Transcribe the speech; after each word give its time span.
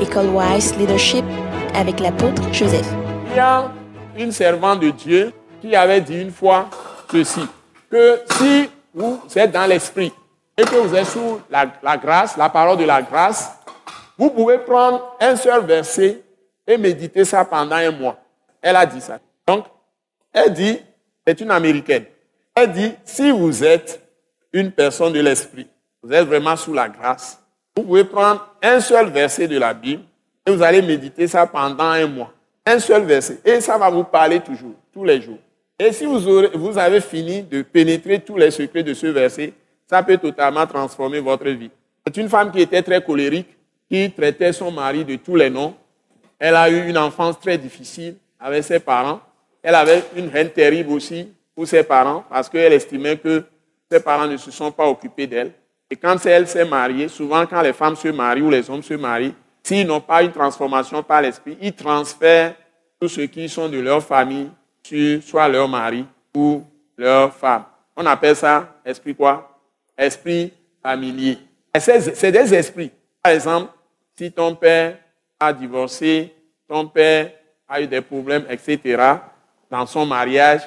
École 0.00 0.28
Wise 0.28 0.76
Leadership 0.76 1.24
avec 1.74 2.00
l'apôtre 2.00 2.42
Joseph. 2.52 2.86
Il 3.30 3.36
y 3.36 3.40
a 3.40 3.70
une 4.18 4.32
servante 4.32 4.80
de 4.80 4.90
Dieu 4.90 5.32
qui 5.60 5.74
avait 5.74 6.00
dit 6.00 6.20
une 6.20 6.30
fois 6.30 6.68
ceci, 7.10 7.46
que 7.90 8.20
si 8.38 8.68
vous 8.92 9.20
êtes 9.34 9.52
dans 9.52 9.66
l'esprit 9.66 10.12
et 10.56 10.64
que 10.64 10.74
vous 10.74 10.94
êtes 10.94 11.06
sous 11.06 11.40
la, 11.50 11.66
la 11.82 11.96
grâce, 11.96 12.36
la 12.36 12.48
parole 12.48 12.76
de 12.78 12.84
la 12.84 13.00
grâce, 13.00 13.52
vous 14.18 14.30
pouvez 14.30 14.58
prendre 14.58 15.16
un 15.20 15.36
seul 15.36 15.64
verset 15.64 16.22
et 16.66 16.76
méditer 16.76 17.24
ça 17.24 17.44
pendant 17.44 17.76
un 17.76 17.90
mois. 17.90 18.18
Elle 18.60 18.76
a 18.76 18.86
dit 18.86 19.00
ça. 19.00 19.18
Donc, 19.46 19.64
elle 20.32 20.52
dit, 20.52 20.78
c'est 21.26 21.40
une 21.40 21.50
américaine. 21.50 22.04
Elle 22.54 22.72
dit, 22.72 22.92
si 23.04 23.30
vous 23.30 23.64
êtes 23.64 24.02
une 24.52 24.72
personne 24.72 25.12
de 25.12 25.20
l'esprit, 25.20 25.66
vous 26.02 26.12
êtes 26.12 26.26
vraiment 26.26 26.56
sous 26.56 26.72
la 26.72 26.88
grâce, 26.88 27.42
vous 27.76 27.82
pouvez 27.82 28.04
prendre 28.04 28.48
un 28.62 28.80
seul 28.80 29.10
verset 29.10 29.46
de 29.46 29.58
la 29.58 29.74
Bible 29.74 30.02
et 30.46 30.50
vous 30.50 30.62
allez 30.62 30.80
méditer 30.80 31.28
ça 31.28 31.46
pendant 31.46 31.84
un 31.84 32.06
mois. 32.06 32.32
Un 32.64 32.78
seul 32.78 33.04
verset. 33.04 33.38
Et 33.44 33.60
ça 33.60 33.76
va 33.76 33.90
vous 33.90 34.04
parler 34.04 34.40
toujours, 34.40 34.74
tous 34.92 35.04
les 35.04 35.20
jours. 35.20 35.38
Et 35.78 35.92
si 35.92 36.06
vous, 36.06 36.18
vous 36.54 36.78
avez 36.78 37.00
fini 37.02 37.42
de 37.42 37.62
pénétrer 37.62 38.18
tous 38.18 38.38
les 38.38 38.50
secrets 38.50 38.82
de 38.82 38.94
ce 38.94 39.06
verset, 39.08 39.52
ça 39.88 40.02
peut 40.02 40.16
totalement 40.16 40.66
transformer 40.66 41.20
votre 41.20 41.48
vie. 41.48 41.70
C'est 42.06 42.16
une 42.16 42.28
femme 42.30 42.50
qui 42.50 42.62
était 42.62 42.82
très 42.82 43.02
colérique, 43.02 43.48
qui 43.90 44.10
traitait 44.10 44.52
son 44.52 44.72
mari 44.72 45.04
de 45.04 45.16
tous 45.16 45.36
les 45.36 45.50
noms. 45.50 45.74
Elle 46.38 46.56
a 46.56 46.70
eu 46.70 46.88
une 46.88 46.98
enfance 46.98 47.38
très 47.38 47.58
difficile 47.58 48.16
avec 48.40 48.64
ses 48.64 48.80
parents. 48.80 49.20
Elle 49.62 49.74
avait 49.74 50.02
une 50.16 50.30
haine 50.34 50.50
terrible 50.50 50.92
aussi 50.92 51.28
pour 51.54 51.68
ses 51.68 51.82
parents 51.82 52.24
parce 52.30 52.48
qu'elle 52.48 52.72
estimait 52.72 53.18
que 53.18 53.44
ses 53.90 54.00
parents 54.00 54.26
ne 54.26 54.38
se 54.38 54.50
sont 54.50 54.72
pas 54.72 54.88
occupés 54.88 55.26
d'elle. 55.26 55.52
Et 55.90 55.96
quand 55.96 56.24
elle 56.26 56.48
s'est 56.48 56.64
mariée, 56.64 57.08
souvent 57.08 57.46
quand 57.46 57.62
les 57.62 57.72
femmes 57.72 57.96
se 57.96 58.08
marient 58.08 58.42
ou 58.42 58.50
les 58.50 58.68
hommes 58.68 58.82
se 58.82 58.94
marient, 58.94 59.34
s'ils 59.62 59.86
n'ont 59.86 60.00
pas 60.00 60.22
une 60.22 60.32
transformation 60.32 61.02
par 61.02 61.22
l'esprit, 61.22 61.56
ils 61.60 61.72
transfèrent 61.72 62.54
tous 63.00 63.08
ceux 63.08 63.26
qui 63.26 63.48
sont 63.48 63.68
de 63.68 63.78
leur 63.78 64.02
famille 64.02 64.50
sur 64.82 65.22
soit 65.22 65.48
leur 65.48 65.68
mari 65.68 66.04
ou 66.34 66.62
leur 66.96 67.34
femme. 67.34 67.64
On 67.96 68.06
appelle 68.06 68.36
ça 68.36 68.76
esprit 68.84 69.14
quoi? 69.14 69.58
Esprit 69.96 70.52
familier. 70.82 71.38
C'est 71.78 72.32
des 72.32 72.54
esprits. 72.54 72.90
Par 73.22 73.32
exemple, 73.32 73.72
si 74.16 74.32
ton 74.32 74.54
père 74.54 74.98
a 75.38 75.52
divorcé, 75.52 76.32
ton 76.68 76.86
père 76.86 77.32
a 77.68 77.80
eu 77.80 77.86
des 77.86 78.00
problèmes, 78.00 78.44
etc., 78.48 79.02
dans 79.70 79.84
son 79.86 80.06
mariage, 80.06 80.62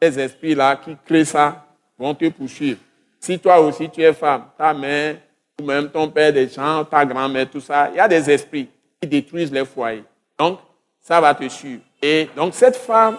ces 0.00 0.18
esprits-là 0.18 0.76
qui 0.76 0.96
créent 1.06 1.24
ça 1.24 1.64
vont 1.98 2.14
te 2.14 2.28
poursuivre. 2.30 2.80
Si 3.20 3.38
toi 3.38 3.60
aussi 3.60 3.88
tu 3.88 4.02
es 4.02 4.12
femme, 4.12 4.44
ta 4.56 4.74
mère, 4.74 5.16
ou 5.60 5.64
même 5.64 5.90
ton 5.90 6.08
père 6.08 6.32
des 6.32 6.48
gens, 6.48 6.84
ta 6.84 7.04
grand-mère, 7.04 7.48
tout 7.48 7.60
ça, 7.60 7.90
il 7.92 7.96
y 7.96 8.00
a 8.00 8.08
des 8.08 8.30
esprits 8.30 8.68
qui 9.00 9.08
détruisent 9.08 9.52
les 9.52 9.64
foyers. 9.64 10.04
Donc, 10.38 10.58
ça 11.00 11.20
va 11.20 11.34
te 11.34 11.46
suivre. 11.48 11.82
Et 12.02 12.28
donc, 12.34 12.54
cette 12.54 12.76
femme 12.76 13.18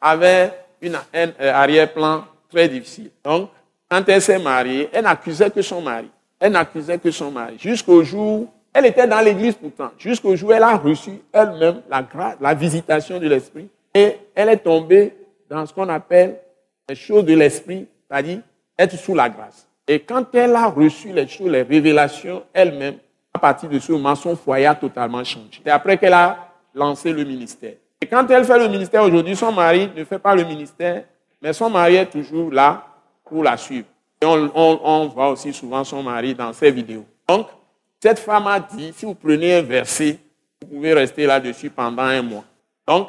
avait 0.00 0.52
une, 0.80 0.94
un 0.94 1.28
euh, 1.40 1.52
arrière-plan 1.52 2.24
très 2.48 2.68
difficile. 2.68 3.10
Donc, 3.24 3.50
quand 3.90 4.08
elle 4.08 4.22
s'est 4.22 4.38
mariée, 4.38 4.88
elle 4.92 5.02
n'accusait 5.02 5.50
que 5.50 5.62
son 5.62 5.82
mari. 5.82 6.08
Elle 6.38 6.52
n'accusait 6.52 6.98
que 6.98 7.10
son 7.10 7.32
mari. 7.32 7.56
Jusqu'au 7.58 8.04
jour 8.04 8.48
elle 8.72 8.86
était 8.86 9.06
dans 9.06 9.20
l'église 9.20 9.54
pourtant, 9.54 9.90
jusqu'au 9.98 10.36
jour 10.36 10.54
elle 10.54 10.62
a 10.62 10.76
reçu 10.76 11.10
elle-même 11.32 11.82
la, 11.90 12.06
la 12.40 12.54
visitation 12.54 13.18
de 13.18 13.26
l'Esprit. 13.26 13.68
Et 13.92 14.16
elle 14.34 14.48
est 14.48 14.58
tombée 14.58 15.12
dans 15.48 15.66
ce 15.66 15.74
qu'on 15.74 15.88
appelle 15.88 16.38
les 16.88 16.94
choses 16.94 17.24
de 17.24 17.34
l'Esprit, 17.34 17.88
c'est-à-dire 18.08 18.38
être 18.80 18.96
sous 18.96 19.14
la 19.14 19.28
grâce. 19.28 19.66
Et 19.86 20.00
quand 20.00 20.34
elle 20.34 20.54
a 20.54 20.66
reçu 20.66 21.12
les 21.12 21.28
choses, 21.28 21.50
les 21.50 21.62
révélations 21.62 22.42
elle-même, 22.52 22.96
à 23.32 23.38
partir 23.38 23.68
de 23.68 23.78
ce 23.78 23.92
moment, 23.92 24.14
son 24.14 24.36
foyer 24.36 24.66
a 24.66 24.74
totalement 24.74 25.22
changé. 25.22 25.60
C'est 25.64 25.70
après 25.70 25.98
qu'elle 25.98 26.12
a 26.12 26.48
lancé 26.74 27.12
le 27.12 27.24
ministère. 27.24 27.74
Et 28.00 28.06
quand 28.06 28.28
elle 28.30 28.44
fait 28.44 28.58
le 28.58 28.68
ministère 28.68 29.02
aujourd'hui, 29.02 29.36
son 29.36 29.52
mari 29.52 29.90
ne 29.94 30.04
fait 30.04 30.18
pas 30.18 30.34
le 30.34 30.44
ministère, 30.44 31.04
mais 31.42 31.52
son 31.52 31.68
mari 31.68 31.96
est 31.96 32.06
toujours 32.06 32.50
là 32.50 32.86
pour 33.24 33.44
la 33.44 33.56
suivre. 33.56 33.86
Et 34.22 34.26
on, 34.26 35.06
voit 35.08 35.30
aussi 35.30 35.52
souvent 35.52 35.84
son 35.84 36.02
mari 36.02 36.34
dans 36.34 36.52
ses 36.52 36.70
vidéos. 36.70 37.06
Donc, 37.28 37.46
cette 38.02 38.18
femme 38.18 38.46
a 38.46 38.60
dit, 38.60 38.92
si 38.94 39.04
vous 39.04 39.14
prenez 39.14 39.56
un 39.56 39.62
verset, 39.62 40.18
vous 40.62 40.76
pouvez 40.76 40.94
rester 40.94 41.26
là-dessus 41.26 41.70
pendant 41.70 42.02
un 42.02 42.22
mois. 42.22 42.44
Donc, 42.86 43.08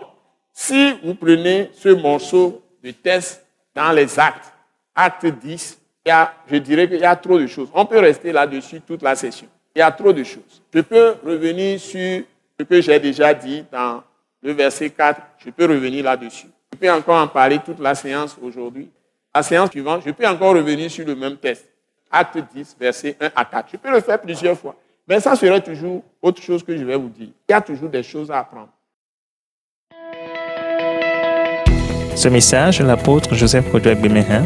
si 0.53 0.93
vous 1.03 1.15
prenez 1.15 1.69
ce 1.73 1.89
morceau 1.89 2.61
de 2.83 2.91
test 2.91 3.45
dans 3.75 3.91
les 3.91 4.19
actes, 4.19 4.51
acte 4.95 5.25
10, 5.25 5.79
il 6.05 6.09
y 6.09 6.11
a, 6.11 6.33
je 6.49 6.55
dirais 6.57 6.87
qu'il 6.87 6.99
y 6.99 7.05
a 7.05 7.15
trop 7.15 7.39
de 7.39 7.47
choses. 7.47 7.69
On 7.73 7.85
peut 7.85 7.99
rester 7.99 8.31
là-dessus 8.31 8.81
toute 8.81 9.01
la 9.01 9.15
session. 9.15 9.47
Il 9.75 9.79
y 9.79 9.81
a 9.81 9.91
trop 9.91 10.11
de 10.11 10.23
choses. 10.23 10.61
Je 10.73 10.81
peux 10.81 11.15
revenir 11.23 11.79
sur 11.79 12.23
ce 12.59 12.63
que 12.63 12.81
j'ai 12.81 12.99
déjà 12.99 13.33
dit 13.33 13.63
dans 13.71 14.03
le 14.41 14.51
verset 14.53 14.89
4. 14.89 15.21
Je 15.45 15.49
peux 15.51 15.65
revenir 15.65 16.03
là-dessus. 16.03 16.47
Je 16.73 16.77
peux 16.77 16.91
encore 16.91 17.21
en 17.21 17.27
parler 17.27 17.59
toute 17.63 17.79
la 17.79 17.95
séance 17.95 18.37
aujourd'hui. 18.41 18.89
La 19.33 19.43
séance 19.43 19.69
suivante, 19.69 20.01
je 20.05 20.11
peux 20.11 20.27
encore 20.27 20.55
revenir 20.55 20.89
sur 20.91 21.05
le 21.05 21.15
même 21.15 21.37
test. 21.37 21.67
Acte 22.11 22.39
10, 22.53 22.75
verset 22.79 23.15
1 23.19 23.29
à 23.35 23.45
4. 23.45 23.69
Je 23.71 23.77
peux 23.77 23.91
le 23.91 24.01
faire 24.01 24.19
plusieurs 24.19 24.57
fois. 24.57 24.75
Mais 25.07 25.19
ça 25.19 25.35
serait 25.35 25.61
toujours 25.61 26.03
autre 26.21 26.41
chose 26.41 26.63
que 26.63 26.75
je 26.75 26.83
vais 26.83 26.97
vous 26.97 27.09
dire. 27.09 27.29
Il 27.47 27.51
y 27.51 27.55
a 27.55 27.61
toujours 27.61 27.89
des 27.89 28.03
choses 28.03 28.29
à 28.29 28.39
apprendre. 28.39 28.69
Ce 32.15 32.27
message 32.27 32.81
l'apôtre 32.81 33.33
Joseph 33.33 33.71
Kodouak 33.71 33.99
Bemehin 34.01 34.45